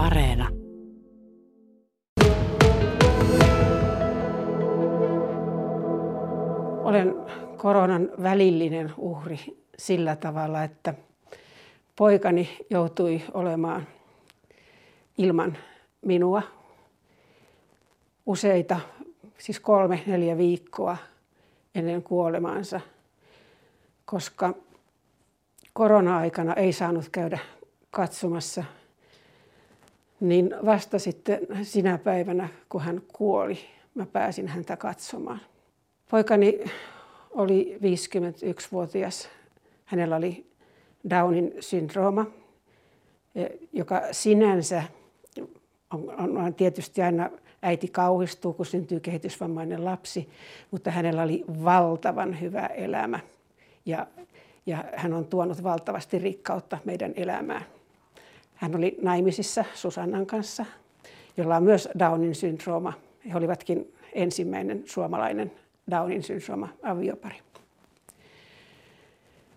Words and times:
Areena. 0.00 0.48
Olen 6.84 7.14
koronan 7.56 8.10
välillinen 8.22 8.92
uhri 8.96 9.38
sillä 9.78 10.16
tavalla, 10.16 10.64
että 10.64 10.94
poikani 11.96 12.56
joutui 12.70 13.22
olemaan 13.34 13.86
ilman 15.18 15.56
minua 16.06 16.42
useita, 18.26 18.80
siis 19.38 19.60
kolme, 19.60 20.02
neljä 20.06 20.38
viikkoa 20.38 20.96
ennen 21.74 22.02
kuolemaansa, 22.02 22.80
koska 24.04 24.54
korona-aikana 25.72 26.54
ei 26.54 26.72
saanut 26.72 27.08
käydä 27.08 27.38
katsomassa, 27.90 28.64
niin 30.20 30.54
vasta 30.64 30.98
sitten 30.98 31.40
sinä 31.62 31.98
päivänä, 31.98 32.48
kun 32.68 32.80
hän 32.80 33.02
kuoli, 33.12 33.58
mä 33.94 34.06
pääsin 34.06 34.48
häntä 34.48 34.76
katsomaan. 34.76 35.40
Poikani 36.10 36.64
oli 37.30 37.78
51-vuotias. 37.78 39.28
Hänellä 39.84 40.16
oli 40.16 40.46
Downin 41.10 41.54
syndrooma, 41.60 42.26
joka 43.72 44.02
sinänsä 44.10 44.82
on, 45.90 46.14
on, 46.18 46.36
on 46.36 46.54
tietysti 46.54 47.02
aina 47.02 47.30
äiti 47.62 47.88
kauhistuu, 47.88 48.52
kun 48.52 48.66
syntyy 48.66 49.00
kehitysvammainen 49.00 49.84
lapsi, 49.84 50.28
mutta 50.70 50.90
hänellä 50.90 51.22
oli 51.22 51.44
valtavan 51.64 52.40
hyvä 52.40 52.66
elämä 52.66 53.20
ja, 53.86 54.06
ja 54.66 54.84
hän 54.96 55.12
on 55.12 55.26
tuonut 55.26 55.62
valtavasti 55.62 56.18
rikkautta 56.18 56.78
meidän 56.84 57.12
elämään. 57.16 57.64
Hän 58.60 58.76
oli 58.76 58.96
naimisissa 59.02 59.64
Susannan 59.74 60.26
kanssa, 60.26 60.66
jolla 61.36 61.56
on 61.56 61.62
myös 61.62 61.88
Downin 61.98 62.34
syndrooma. 62.34 62.92
He 63.28 63.36
olivatkin 63.36 63.92
ensimmäinen 64.12 64.82
suomalainen 64.86 65.52
Downin 65.90 66.22
syndrooma 66.22 66.68
aviopari. 66.82 67.36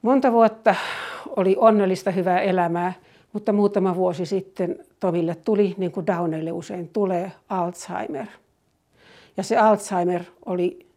Monta 0.01 0.31
vuotta 0.31 0.75
oli 1.35 1.55
onnellista 1.59 2.11
hyvää 2.11 2.41
elämää, 2.41 2.93
mutta 3.33 3.53
muutama 3.53 3.95
vuosi 3.95 4.25
sitten 4.25 4.85
Tomille 4.99 5.35
tuli, 5.35 5.75
niin 5.77 5.91
kuin 5.91 6.07
Downeille 6.07 6.51
usein 6.51 6.89
tulee, 6.89 7.31
Alzheimer. 7.49 8.27
Ja 9.37 9.43
se 9.43 9.57
Alzheimer 9.57 10.23
oli, 10.45 10.87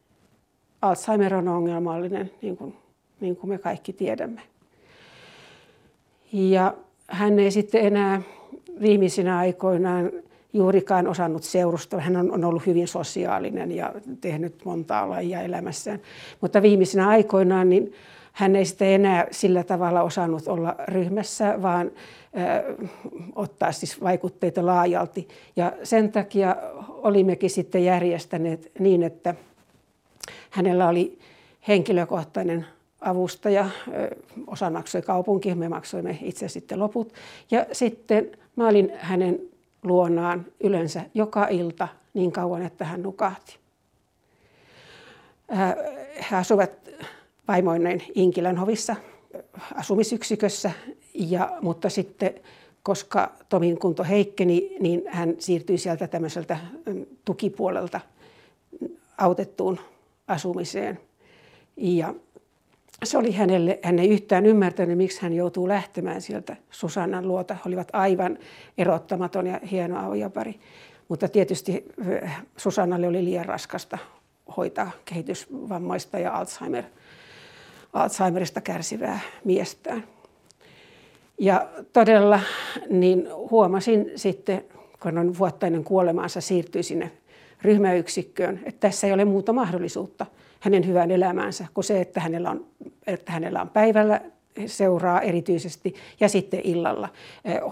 Alzheimer 0.83 1.35
on 1.35 1.49
ongelmallinen, 1.49 2.31
niin 2.43 2.57
kuin, 2.57 2.77
niin 3.21 3.37
kuin 3.37 3.51
me 3.51 3.59
kaikki 3.59 3.93
tiedämme. 3.93 4.43
Ja 6.33 6.75
hän 7.09 7.39
ei 7.39 7.51
sitten 7.51 7.85
enää 7.87 8.23
viimeisinä 8.81 9.39
aikoinaan 9.39 10.13
juurikaan 10.53 11.09
osannut 11.09 11.43
seurustella. 11.43 12.05
Hän 12.05 12.17
on, 12.17 12.45
ollut 12.45 12.67
hyvin 12.67 12.89
sosiaalinen 12.89 13.73
ja 13.73 13.93
tehnyt 14.21 14.65
montaa 14.65 15.11
lajia 15.11 15.41
elämässään. 15.41 16.01
Mutta 16.41 16.63
viimeisinä 16.63 17.09
aikoinaan 17.09 17.69
niin 17.69 17.93
hän 18.33 18.57
ei 18.57 18.65
sitten 18.65 18.89
enää 18.89 19.27
sillä 19.31 19.65
tavalla 19.65 20.03
osannut 20.03 20.49
olla 20.49 20.77
ryhmässä, 20.89 21.63
vaan 21.63 21.91
äh, 22.39 22.89
ottaa 23.35 23.73
siis 23.73 24.01
vaikutteita 24.01 24.67
laajalti. 24.67 25.29
Ja 25.57 25.73
sen 25.83 26.13
takia 26.13 26.57
olimmekin 26.89 27.51
sitten 27.51 27.85
järjestäneet 27.85 28.71
niin, 28.79 29.03
että 29.03 29.35
hänellä 30.51 30.89
oli 30.89 31.19
henkilökohtainen 31.69 32.67
avustaja. 33.01 33.71
Osa 34.47 34.71
maksoi 34.71 35.03
kaupunki, 35.03 35.55
me 35.55 35.69
maksoimme 35.69 36.19
itse 36.23 36.49
sitten 36.49 36.79
loput. 36.79 37.13
Ja 37.51 37.67
sitten 37.73 38.31
mä 38.57 38.69
olin 38.69 38.93
hänen 38.97 39.41
luonaan 39.83 40.47
yleensä 40.61 41.03
joka 41.15 41.49
ilta 41.49 41.89
niin 42.15 42.33
kauan, 42.33 42.63
että 42.63 42.85
hän 42.85 43.03
nukahti. 43.03 43.57
He 46.31 46.37
asuvat 46.37 46.71
vaimoineen 47.49 48.03
Inkilän 48.15 48.57
hovissa 48.57 48.97
asumisyksikössä, 49.75 50.71
ja, 51.15 51.59
mutta 51.61 51.89
sitten 51.89 52.35
koska 52.83 53.33
Tomin 53.49 53.79
kunto 53.79 54.05
heikkeni, 54.05 54.77
niin 54.81 55.03
hän 55.07 55.35
siirtyi 55.39 55.79
sieltä 55.79 56.09
tämmöiseltä 56.09 56.59
tukipuolelta 57.25 58.01
autettuun 59.19 59.79
asumiseen. 60.29 61.01
Ja 61.77 62.15
se 63.05 63.19
oli 63.19 63.33
hänelle, 63.33 63.79
hän 63.83 63.99
ei 63.99 64.09
yhtään 64.09 64.47
ymmärtänyt, 64.47 64.99
miksi 64.99 65.23
hän 65.23 65.33
joutuu 65.33 65.69
lähtemään 65.69 66.21
sieltä 66.21 66.57
Susannan 66.71 67.29
luota. 67.29 67.55
He 67.55 67.61
olivat 67.67 67.89
aivan 67.93 68.39
erottamaton 68.79 69.47
ja 69.47 69.61
hieno 69.71 70.07
aviopari. 70.07 70.61
Mutta 71.09 71.29
tietysti 71.29 71.85
Susannalle 72.57 73.09
oli 73.09 73.25
liian 73.25 73.47
raskasta 73.47 73.99
hoitaa 74.57 74.91
kehitysvammaista 75.05 76.19
ja 76.19 76.37
Alzheimer, 76.37 76.85
Alzheimerista 77.93 78.61
kärsivää 78.61 79.21
miestään. 79.45 80.05
Ja 81.39 81.69
todella 81.93 82.41
niin 82.91 83.29
huomasin 83.51 84.13
sitten, 84.17 84.65
kun 85.01 85.19
on 85.19 85.39
vuotta 85.39 85.67
ennen 85.67 85.85
kuolemaansa 85.85 86.41
siirtyi 86.41 86.83
sinne 86.83 87.13
ryhmäyksikköön, 87.63 88.61
että 88.65 88.81
tässä 88.81 89.07
ei 89.07 89.13
ole 89.13 89.25
muuta 89.25 89.53
mahdollisuutta– 89.53 90.27
hänen 90.61 90.87
hyvään 90.87 91.11
elämäänsä 91.11 91.67
kuin 91.75 91.85
se, 91.85 92.01
että 92.01 92.21
hänellä 92.21 92.51
on, 92.51 92.67
että 93.07 93.33
hänellä 93.33 93.61
on 93.61 93.69
päivällä 93.69 94.21
seuraa 94.67 95.21
erityisesti 95.21 95.95
ja 96.21 96.29
sitten 96.29 96.61
illalla. 96.65 97.09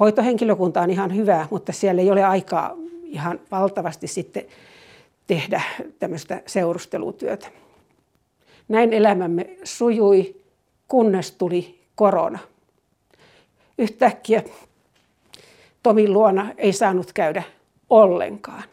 Hoitohenkilökunta 0.01 0.83
on 0.83 0.91
ihan 0.91 1.17
hyvä, 1.17 1.47
mutta 1.51 1.73
siellä 1.73 2.03
ei 2.03 2.11
ole 2.11 2.25
aikaa 2.25 2.77
ihan 3.05 3.41
valtavasti 3.51 4.07
sitten 4.07 4.45
tehdä 5.27 5.63
tämmöistä 5.99 6.43
seurustelutyötä. 6.47 7.47
Näin 8.69 8.93
elämämme 8.93 9.57
sujui, 9.65 10.37
kunnes 10.89 11.33
tuli 11.33 11.81
korona. 11.95 12.39
Yhtäkkiä 13.79 14.43
Tomin 15.83 16.13
luona 16.13 16.53
ei 16.57 16.73
saanut 16.73 17.13
käydä 17.13 17.43
ollenkaan. 17.91 18.65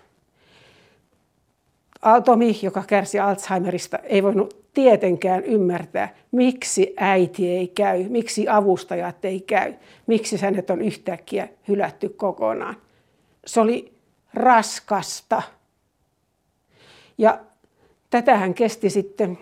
Tomi, 2.25 2.59
joka 2.61 2.83
kärsi 2.87 3.19
Alzheimerista, 3.19 3.97
ei 3.97 4.23
voinut 4.23 4.61
tietenkään 4.73 5.43
ymmärtää, 5.43 6.15
miksi 6.31 6.93
äiti 6.97 7.49
ei 7.49 7.67
käy, 7.67 8.09
miksi 8.09 8.47
avustajat 8.49 9.25
ei 9.25 9.39
käy, 9.39 9.73
miksi 10.07 10.41
hänet 10.41 10.69
on 10.69 10.81
yhtäkkiä 10.81 11.47
hylätty 11.67 12.09
kokonaan. 12.09 12.75
Se 13.45 13.61
oli 13.61 13.93
raskasta. 14.33 15.41
Ja 17.17 17.39
tätähän 18.09 18.53
kesti 18.53 18.89
sitten 18.89 19.39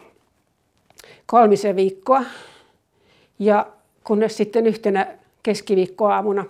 kolmisen 1.26 1.76
viikkoa. 1.76 2.24
Ja 3.40 3.68
kunnes 4.04 4.38
sitten 4.38 4.68
yhtenä 4.68 5.08
keskiviikkoaamuna 5.44 6.46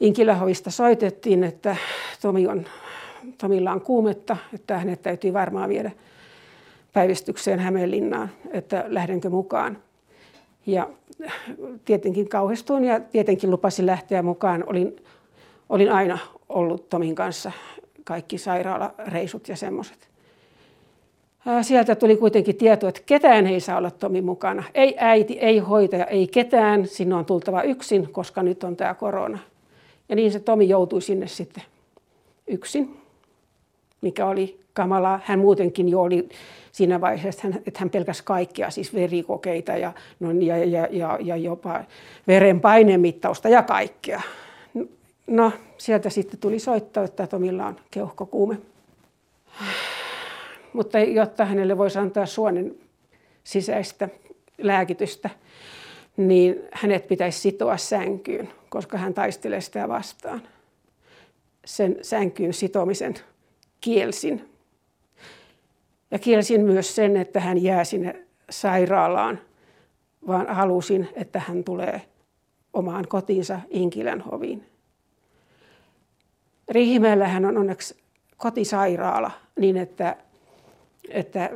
Inkilähovista 0.00 0.70
soitettiin, 0.70 1.44
että 1.44 1.76
Tomi 2.22 2.46
on 2.46 2.66
Tomilla 3.38 3.72
on 3.72 3.80
kuumetta, 3.80 4.36
että 4.54 4.78
hänet 4.78 5.02
täytyy 5.02 5.32
varmaan 5.32 5.68
viedä 5.68 5.90
päivystykseen 6.92 7.58
Hämeenlinnaan, 7.58 8.30
että 8.50 8.84
lähdenkö 8.86 9.30
mukaan. 9.30 9.78
Ja 10.66 10.90
tietenkin 11.84 12.28
kauhistuin 12.28 12.84
ja 12.84 13.00
tietenkin 13.00 13.50
lupasin 13.50 13.86
lähteä 13.86 14.22
mukaan. 14.22 14.64
Olin, 14.66 14.96
olin 15.68 15.92
aina 15.92 16.18
ollut 16.48 16.88
Tomin 16.88 17.14
kanssa 17.14 17.52
kaikki 18.04 18.38
sairaalareisut 18.38 19.48
ja 19.48 19.56
semmoiset. 19.56 20.08
Sieltä 21.62 21.94
tuli 21.94 22.16
kuitenkin 22.16 22.56
tieto, 22.56 22.88
että 22.88 23.00
ketään 23.06 23.46
ei 23.46 23.60
saa 23.60 23.78
olla 23.78 23.90
Tomi 23.90 24.22
mukana. 24.22 24.62
Ei 24.74 24.94
äiti, 24.98 25.38
ei 25.38 25.58
hoitaja, 25.58 26.04
ei 26.04 26.26
ketään. 26.26 26.86
Sinne 26.86 27.14
on 27.14 27.24
tultava 27.24 27.62
yksin, 27.62 28.12
koska 28.12 28.42
nyt 28.42 28.64
on 28.64 28.76
tämä 28.76 28.94
korona. 28.94 29.38
Ja 30.08 30.16
niin 30.16 30.32
se 30.32 30.40
Tomi 30.40 30.68
joutui 30.68 31.02
sinne 31.02 31.26
sitten 31.26 31.62
yksin 32.46 33.03
mikä 34.04 34.26
oli 34.26 34.60
kamalaa. 34.72 35.20
Hän 35.24 35.38
muutenkin 35.38 35.88
jo 35.88 36.02
oli 36.02 36.28
siinä 36.72 37.00
vaiheessa, 37.00 37.48
että 37.66 37.80
hän 37.80 37.90
pelkäsi 37.90 38.22
kaikkia, 38.24 38.70
siis 38.70 38.94
verikokeita 38.94 39.72
ja, 39.72 39.92
no, 40.20 40.30
ja, 40.30 40.64
ja, 40.64 40.88
ja, 40.90 41.18
ja 41.22 41.36
jopa 41.36 41.84
verenpainemittausta 42.26 43.48
ja 43.48 43.62
kaikkea. 43.62 44.22
No, 45.26 45.52
sieltä 45.78 46.10
sitten 46.10 46.40
tuli 46.40 46.58
soitto, 46.58 47.02
että 47.02 47.26
Tomilla 47.26 47.66
on 47.66 47.76
keuhkokuume. 47.90 48.58
Mutta 50.72 50.98
jotta 50.98 51.44
hänelle 51.44 51.78
voisi 51.78 51.98
antaa 51.98 52.26
suonen 52.26 52.74
sisäistä 53.44 54.08
lääkitystä, 54.58 55.30
niin 56.16 56.62
hänet 56.72 57.08
pitäisi 57.08 57.40
sitoa 57.40 57.76
sänkyyn, 57.76 58.48
koska 58.68 58.98
hän 58.98 59.14
taistelee 59.14 59.60
sitä 59.60 59.88
vastaan. 59.88 60.42
Sen 61.64 61.96
sänkyyn 62.02 62.54
sitomisen 62.54 63.14
kielsin. 63.84 64.48
Ja 66.10 66.18
kielsin 66.18 66.60
myös 66.60 66.94
sen, 66.94 67.16
että 67.16 67.40
hän 67.40 67.62
jää 67.62 67.84
sinne 67.84 68.22
sairaalaan, 68.50 69.40
vaan 70.26 70.46
halusin, 70.54 71.08
että 71.14 71.40
hän 71.40 71.64
tulee 71.64 72.02
omaan 72.72 73.08
kotiinsa 73.08 73.60
Inkilän 73.70 74.20
hoviin. 74.20 74.66
Riihimäellähän 76.68 77.44
on 77.44 77.58
onneksi 77.58 77.96
kotisairaala 78.36 79.30
niin, 79.58 79.76
että, 79.76 80.16
että 81.08 81.50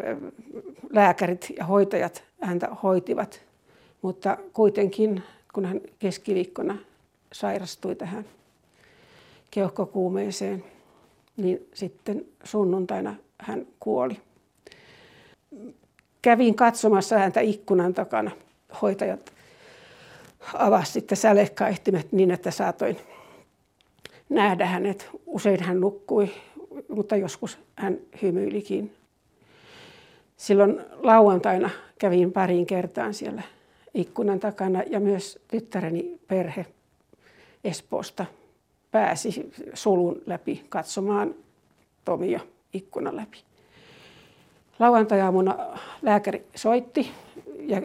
lääkärit 0.90 1.52
ja 1.56 1.64
hoitajat 1.64 2.24
häntä 2.40 2.68
hoitivat. 2.82 3.40
Mutta 4.02 4.36
kuitenkin, 4.52 5.22
kun 5.52 5.64
hän 5.64 5.80
keskiviikkona 5.98 6.78
sairastui 7.32 7.94
tähän 7.94 8.24
keuhkokuumeeseen, 9.50 10.64
niin 11.38 11.68
sitten 11.74 12.24
sunnuntaina 12.44 13.14
hän 13.38 13.66
kuoli. 13.80 14.20
Kävin 16.22 16.54
katsomassa 16.54 17.18
häntä 17.18 17.40
ikkunan 17.40 17.94
takana. 17.94 18.30
Hoitajat 18.82 19.32
avasivat 20.54 20.92
sitten 20.92 21.18
sälekkaihtimet 21.18 22.12
niin, 22.12 22.30
että 22.30 22.50
saatoin 22.50 22.96
nähdä 24.28 24.66
hänet. 24.66 25.10
Usein 25.26 25.62
hän 25.62 25.80
nukkui, 25.80 26.30
mutta 26.88 27.16
joskus 27.16 27.58
hän 27.76 27.98
hymyilikin. 28.22 28.94
Silloin 30.36 30.80
lauantaina 30.96 31.70
kävin 31.98 32.32
pariin 32.32 32.66
kertaan 32.66 33.14
siellä 33.14 33.42
ikkunan 33.94 34.40
takana 34.40 34.82
ja 34.86 35.00
myös 35.00 35.38
tyttäreni 35.48 36.20
perhe 36.28 36.66
Espoosta 37.64 38.26
pääsi 38.90 39.52
sulun 39.74 40.22
läpi 40.26 40.66
katsomaan 40.68 41.34
Tomia 42.04 42.40
ikkunan 42.72 43.16
läpi. 43.16 43.38
Lauantajaamuna 44.78 45.56
lääkäri 46.02 46.46
soitti 46.54 47.10
ja 47.60 47.82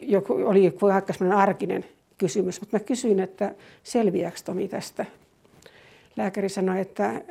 joku, 0.00 0.32
oli 0.32 0.72
aika 0.94 1.36
arkinen 1.36 1.84
kysymys, 2.18 2.60
mutta 2.60 2.76
mä 2.76 2.84
kysyin, 2.84 3.20
että 3.20 3.54
selviääkö 3.82 4.38
Tomi 4.44 4.68
tästä. 4.68 5.06
Lääkäri 6.16 6.48
sanoi, 6.48 6.80
että 6.80 7.22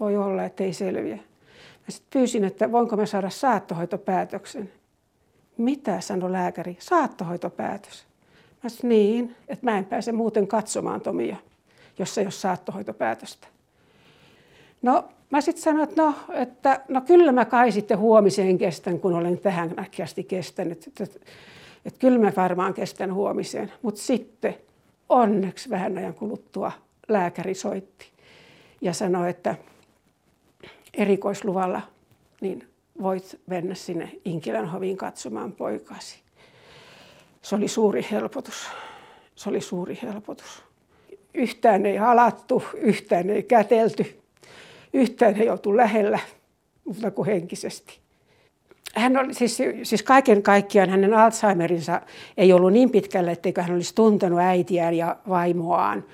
voi 0.00 0.16
olla, 0.16 0.44
että 0.44 0.64
ei 0.64 0.72
selviä. 0.72 1.16
Mä 1.16 1.86
sitten 1.88 2.20
pyysin, 2.20 2.44
että 2.44 2.72
voinko 2.72 2.96
mä 2.96 3.06
saada 3.06 3.30
saattohoitopäätöksen. 3.30 4.72
Mitä 5.56 6.00
sanoi 6.00 6.32
lääkäri? 6.32 6.76
Saattohoitopäätös. 6.80 8.06
Mä 8.62 8.68
sanoin, 8.68 8.88
niin, 8.88 9.36
että 9.48 9.66
mä 9.66 9.78
en 9.78 9.84
pääse 9.84 10.12
muuten 10.12 10.46
katsomaan 10.46 11.00
Tomia, 11.00 11.36
jos 12.00 12.18
ei 12.18 12.24
ole 12.24 12.30
saattohoitopäätöstä. 12.30 13.46
No 14.82 15.08
mä 15.30 15.40
sitten 15.40 15.62
sanoin, 15.62 15.88
että 15.88 16.02
no, 16.02 16.14
että 16.32 16.80
no 16.88 17.00
kyllä 17.00 17.32
mä 17.32 17.44
kai 17.44 17.72
sitten 17.72 17.98
huomiseen 17.98 18.58
kestän, 18.58 19.00
kun 19.00 19.14
olen 19.14 19.38
tähän 19.38 19.74
asti 20.02 20.24
kestänyt. 20.24 20.86
Että, 20.86 21.04
että, 21.04 21.18
että 21.84 21.98
kyllä 21.98 22.18
mä 22.18 22.32
varmaan 22.36 22.74
kestän 22.74 23.14
huomiseen. 23.14 23.72
Mutta 23.82 24.00
sitten 24.00 24.54
onneksi 25.08 25.70
vähän 25.70 25.98
ajan 25.98 26.14
kuluttua 26.14 26.72
lääkäri 27.08 27.54
soitti 27.54 28.06
ja 28.80 28.92
sanoi, 28.92 29.30
että 29.30 29.54
erikoisluvalla 30.94 31.82
niin 32.40 32.68
voit 33.02 33.40
mennä 33.46 33.74
sinne 33.74 34.12
Inkilän 34.24 34.68
hoviin 34.68 34.96
katsomaan 34.96 35.52
poikasi. 35.52 36.18
Se 37.42 37.54
oli 37.54 37.68
suuri 37.68 38.06
helpotus. 38.10 38.66
Se 39.34 39.48
oli 39.48 39.60
suuri 39.60 39.98
helpotus. 40.02 40.69
Yhtään 41.34 41.86
ei 41.86 41.96
halattu, 41.96 42.62
yhtään 42.74 43.30
ei 43.30 43.42
kätelty, 43.42 44.20
yhtään 44.92 45.36
ei 45.36 45.50
oltu 45.50 45.76
lähellä, 45.76 46.18
mutta 46.84 47.10
kuin 47.10 47.26
henkisesti. 47.26 47.98
Hän 48.94 49.16
oli, 49.16 49.34
siis, 49.34 49.58
siis 49.82 50.02
kaiken 50.02 50.42
kaikkiaan 50.42 50.90
hänen 50.90 51.14
Alzheimerinsa 51.14 52.00
ei 52.36 52.52
ollut 52.52 52.72
niin 52.72 52.90
pitkälle, 52.90 53.32
etteikö 53.32 53.62
hän 53.62 53.74
olisi 53.74 53.94
tuntenut 53.94 54.38
äitiään 54.40 54.94
ja 54.94 55.16
vaimoaan. 55.28 56.04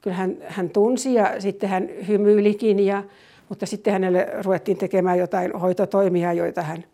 Kyllä 0.00 0.16
hän, 0.16 0.36
hän 0.46 0.70
tunsi 0.70 1.14
ja 1.14 1.40
sitten 1.40 1.68
hän 1.68 1.88
hymyilikin, 2.08 2.80
ja, 2.80 3.04
mutta 3.48 3.66
sitten 3.66 3.92
hänelle 3.92 4.28
ruvettiin 4.44 4.78
tekemään 4.78 5.18
jotain 5.18 5.52
hoitotoimia, 5.52 6.32
joita 6.32 6.62
hän 6.62 6.84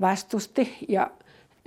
vastusti. 0.00 0.76
Ja 0.88 1.10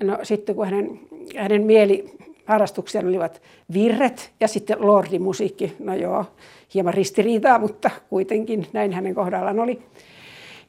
no, 0.02 0.20
sitten 0.24 0.56
kun 0.56 0.66
hänen, 0.66 1.00
hänen 1.38 1.64
mieli 1.64 2.18
harrastuksia 2.48 3.02
olivat 3.02 3.42
virret 3.74 4.32
ja 4.40 4.48
sitten 4.48 4.78
lordimusiikki. 4.80 5.76
No 5.80 5.96
joo, 5.96 6.26
hieman 6.74 6.94
ristiriitaa, 6.94 7.60
mutta 7.60 7.90
kuitenkin 8.10 8.68
näin 8.74 8.94
hänen 8.94 9.16
kohdallaan 9.16 9.60
oli. 9.60 9.82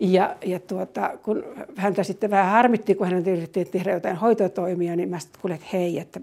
Ja, 0.00 0.36
ja 0.44 0.60
tuota, 0.60 1.10
kun 1.22 1.44
häntä 1.76 2.02
sitten 2.02 2.30
vähän 2.30 2.52
harmitti, 2.52 2.94
kun 2.94 3.06
hän 3.06 3.28
yritti 3.28 3.64
tehdä 3.64 3.92
jotain 3.92 4.16
hoitotoimia, 4.16 4.96
niin 4.96 5.08
mä 5.08 5.18
sitten 5.18 5.40
kuulin, 5.40 5.54
että 5.54 5.68
hei, 5.72 5.98
että 5.98 6.20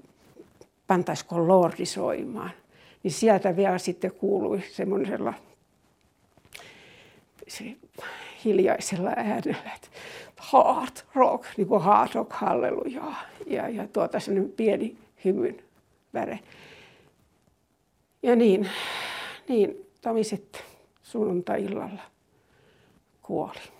pantaisiko 0.87 1.47
lordi 1.47 1.85
soimaan. 1.85 2.51
Niin 3.03 3.11
sieltä 3.11 3.55
vielä 3.55 3.77
sitten 3.77 4.11
kuului 4.11 4.61
semmoisella 4.71 5.33
se 7.47 7.75
hiljaisella 8.45 9.09
äänellä, 9.15 9.71
että 9.75 9.87
hard 10.37 10.97
rock, 11.15 11.45
niin 11.57 11.67
kuin 11.67 11.81
hard 11.81 12.09
rock, 12.15 12.33
halleluja. 12.33 13.01
Ja, 13.47 13.69
ja 13.69 13.87
tuota 13.87 14.19
semmoinen 14.19 14.51
pieni 14.51 14.97
hymyn 15.25 15.63
väre. 16.13 16.39
Ja 18.23 18.35
niin, 18.35 18.69
niin 19.47 19.85
Tomi 20.01 20.23
sitten 20.23 20.61
sunnuntai-illalla 21.03 22.01
kuoli. 23.21 23.74